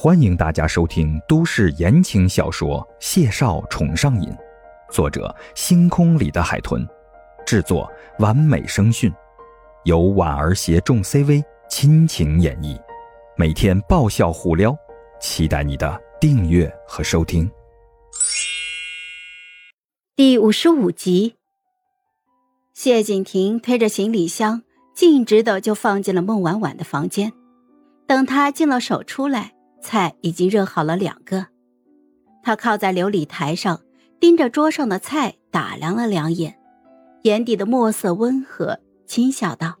[0.00, 4.30] 欢迎大家收听都市言情小说《谢少宠上瘾》，
[4.92, 6.86] 作者：星空里的海豚，
[7.44, 9.12] 制作：完美声讯，
[9.82, 12.80] 由婉儿携众 CV 亲情演绎，
[13.36, 14.72] 每天爆笑互撩，
[15.20, 17.50] 期待你的订阅和收听。
[20.14, 21.34] 第五十五集，
[22.72, 24.62] 谢景亭推着行李箱，
[24.94, 27.32] 径直的就放进了孟婉婉的房间。
[28.06, 29.57] 等他进了手出来。
[29.80, 31.46] 菜已经热好了两个，
[32.42, 33.80] 他靠在琉璃台上，
[34.20, 36.58] 盯着桌上的菜打量了两眼，
[37.22, 39.76] 眼底的墨色温和，轻笑道：“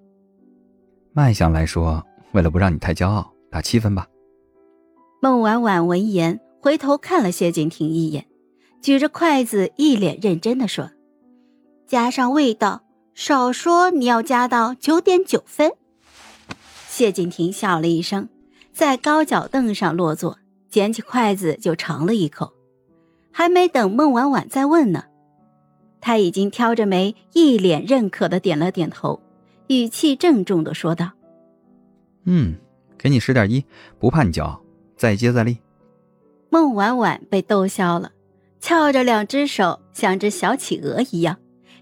[1.12, 4.06] 卖相来说，为了不让你太骄傲，打七分吧。”
[5.20, 8.26] 孟婉婉闻言，回头看了谢景亭一眼，
[8.80, 10.90] 举着筷子，一脸认真的说
[11.88, 12.84] ：“加上味道，
[13.14, 15.72] 少说你要加到九点九分。”
[16.88, 18.28] 谢景亭笑了一声。
[18.78, 20.38] 在高脚凳上落座，
[20.70, 22.52] 捡起筷子就尝了一口，
[23.32, 25.02] 还没等孟婉婉再问呢，
[26.00, 29.20] 他已经挑着眉，一脸认可的点了点头，
[29.66, 31.10] 语气郑重的说道
[32.22, 32.54] ：“嗯，
[32.96, 33.64] 给你十点一，
[33.98, 34.60] 不怕你骄傲，
[34.96, 35.58] 再接再厉。”
[36.48, 38.12] 孟婉婉被逗笑了，
[38.60, 41.36] 翘着两只手，像只小企鹅一样，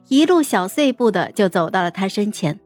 [0.09, 2.59] 一路小碎步的就走到了他身前，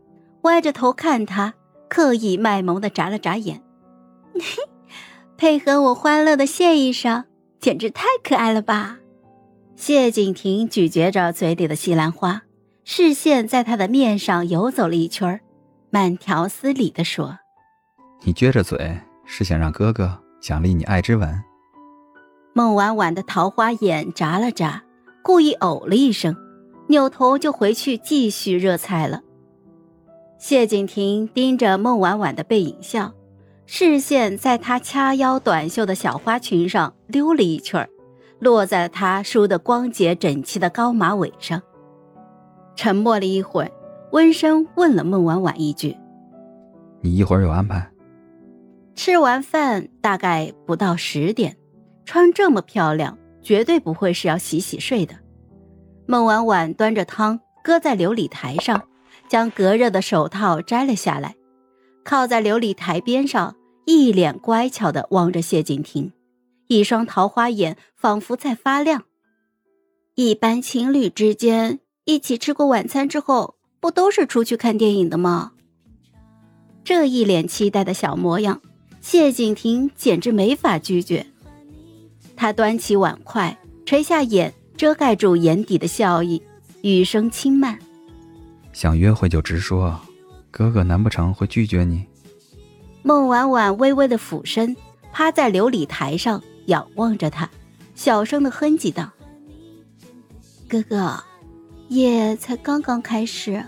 [0.42, 1.53] 歪着头看他，
[1.89, 3.61] 刻意卖萌的眨了眨眼。
[5.41, 7.24] 配合我欢乐的谢医生，
[7.60, 8.98] 简直太可爱了吧！
[9.74, 12.42] 谢景亭咀嚼着嘴里的西兰花，
[12.84, 15.41] 视线在他的面上游走了一圈，
[15.88, 17.38] 慢条斯理地说
[18.20, 21.42] ：“你撅着嘴，是想让哥哥奖励你爱之吻？”
[22.52, 24.84] 孟婉婉的桃花眼眨了眨，
[25.22, 26.36] 故意呕了一声，
[26.88, 29.22] 扭头就回去继续热菜了。
[30.38, 33.14] 谢景亭盯着孟婉婉的背影笑。
[33.72, 37.88] 视线在她掐腰短袖的小花裙上溜了一圈
[38.40, 41.62] 落在了她梳得光洁整齐的高马尾上。
[42.74, 43.70] 沉默了一会儿，
[44.10, 45.97] 温声问了孟婉婉一句
[47.00, 47.88] ：“你一会儿有安排？”
[48.97, 51.56] 吃完饭大概不到十点，
[52.04, 55.14] 穿这么漂亮，绝对不会是要洗洗睡的。
[56.06, 58.82] 孟婉婉端着汤搁在琉璃台上，
[59.28, 61.36] 将隔热的手套摘了下来，
[62.04, 63.54] 靠在琉璃台边上。
[63.84, 66.12] 一脸乖巧的望着谢景亭，
[66.68, 69.04] 一双桃花眼仿佛在发亮。
[70.14, 75.52] 一般情侣之间一起吃过晚餐之后，不都是出去看电影的吗？
[76.84, 78.60] 这一脸期待的小模样，
[79.00, 81.26] 谢景亭简直没法拒绝。
[82.36, 86.42] 他端起碗筷，垂下眼，遮盖住眼底的笑意，
[86.82, 87.78] 语声轻慢
[88.72, 89.98] ：“想约会就直说，
[90.50, 92.04] 哥哥难不成会拒绝你？”
[93.03, 94.77] 孟婉婉微微的俯身，
[95.12, 97.49] 趴在琉璃台上仰望着他，
[97.94, 99.11] 小声的哼唧道
[100.69, 101.22] ：“哥哥，
[101.89, 103.65] 夜才刚刚开始，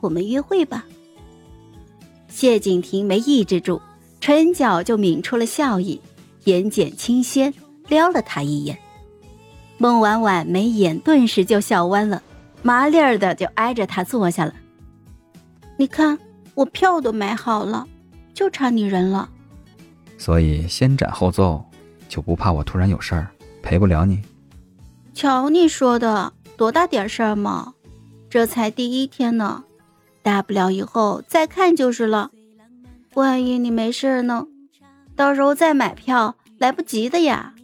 [0.00, 0.84] 我们约会吧。”
[2.28, 3.80] 谢景亭没抑制住，
[4.18, 6.00] 唇角就抿出了笑意，
[6.44, 7.52] 眼睑轻掀，
[7.88, 8.78] 撩了他一眼。
[9.76, 12.22] 孟婉婉眉眼顿时就笑弯了，
[12.62, 14.54] 麻利儿的就挨着他坐下了。
[15.76, 16.18] 你看，
[16.54, 17.86] 我票都买好了。
[18.34, 19.28] 就差你人了，
[20.18, 21.64] 所以先斩后奏，
[22.08, 23.28] 就不怕我突然有事儿
[23.62, 24.22] 陪不了你。
[25.14, 27.74] 瞧你说的，多大点事儿嘛，
[28.30, 29.64] 这才第一天呢，
[30.22, 32.30] 大不了以后再看就是了。
[33.14, 34.46] 万一你没事呢，
[35.14, 37.54] 到时候再买票来不及的呀。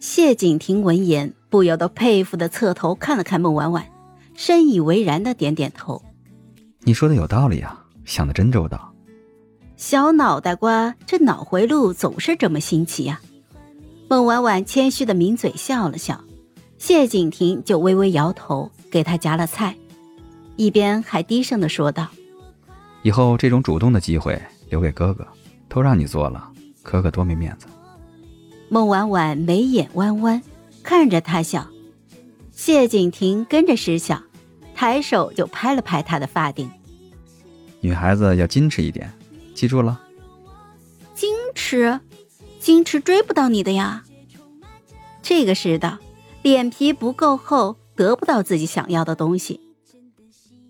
[0.00, 3.86] 谢景亭闻言不由得佩服的侧头看了看孟婉婉，
[4.34, 6.02] 深以为然的点点头。
[6.80, 8.93] 你说的有道理啊，想的真周到。
[9.76, 13.20] 小脑袋瓜，这脑回路总是这么新奇呀！
[14.08, 16.22] 孟婉婉谦虚的抿嘴笑了笑，
[16.78, 19.76] 谢景亭就微微摇头，给他夹了菜，
[20.56, 22.08] 一边还低声的说道
[23.02, 24.40] ：“以后这种主动的机会
[24.70, 25.26] 留给哥哥，
[25.68, 26.48] 都让你做了，
[26.82, 27.66] 哥哥多没面子。”
[28.70, 30.40] 孟婉婉眉眼弯弯，
[30.84, 31.66] 看着他笑，
[32.52, 34.22] 谢景亭跟着失笑，
[34.74, 36.70] 抬手就拍了拍他的发顶
[37.82, 39.12] ：“女孩子要矜持一点。”
[39.54, 40.00] 记住了，
[41.16, 42.00] 矜持，
[42.60, 44.04] 矜持追不到你的呀。
[45.22, 45.98] 这个世道，
[46.42, 49.60] 脸皮不够厚，得不到自己想要的东西。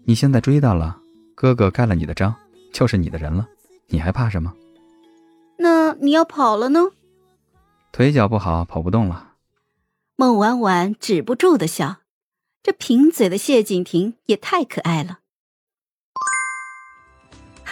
[0.05, 1.01] 你现在追到了，
[1.35, 2.35] 哥哥盖了你的章，
[2.73, 3.49] 就是你的人了，
[3.89, 4.53] 你还怕什么？
[5.57, 6.91] 那你要跑了呢？
[7.91, 9.33] 腿脚不好，跑不动了。
[10.17, 11.97] 孟婉婉止不住的笑，
[12.63, 15.21] 这贫嘴的谢景亭也太可爱了。